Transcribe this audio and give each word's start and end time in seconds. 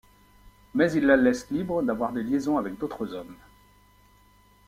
Mais 0.73 0.91
il 0.93 1.05
la 1.05 1.15
laisse 1.15 1.51
libre 1.51 1.83
d'avoir 1.83 2.11
des 2.11 2.23
liaisons 2.23 2.57
avec 2.57 2.75
d'autres 2.79 3.13
hommes. 3.13 3.37